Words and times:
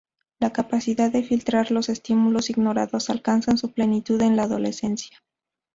La 0.39 0.51
capacidad 0.51 1.11
de 1.11 1.21
filtrar 1.21 1.69
los 1.69 1.87
estímulos 1.87 2.49
ignorados 2.49 3.11
alcanza 3.11 3.55
su 3.55 3.71
plenitud 3.71 4.19
en 4.23 4.35
la 4.35 4.41
adolescencia. 4.45 5.19